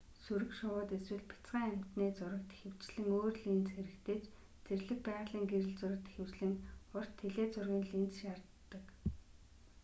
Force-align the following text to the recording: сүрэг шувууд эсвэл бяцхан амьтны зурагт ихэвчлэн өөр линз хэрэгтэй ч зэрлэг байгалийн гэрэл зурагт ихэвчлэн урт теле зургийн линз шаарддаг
сүрэг 0.23 0.51
шувууд 0.57 0.89
эсвэл 0.97 1.25
бяцхан 1.29 1.63
амьтны 1.69 2.05
зурагт 2.17 2.49
ихэвчлэн 2.55 3.07
өөр 3.17 3.35
линз 3.43 3.67
хэрэгтэй 3.75 4.17
ч 4.21 4.25
зэрлэг 4.65 4.99
байгалийн 5.07 5.45
гэрэл 5.51 5.77
зурагт 5.79 6.07
ихэвчлэн 6.11 6.53
урт 6.97 7.11
теле 7.19 7.43
зургийн 7.53 7.83
линз 7.91 8.13
шаарддаг 8.21 8.83